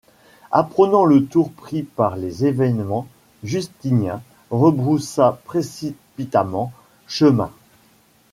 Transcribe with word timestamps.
Apprenant 0.49 1.05
le 1.05 1.25
tour 1.27 1.51
pris 1.51 1.83
par 1.83 2.15
les 2.17 2.43
événements, 2.47 3.05
Justinien 3.43 4.23
rebroussa 4.49 5.39
précipitamment 5.45 6.73
chemin. 7.05 7.51